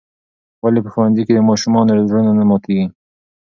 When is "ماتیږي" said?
2.49-2.85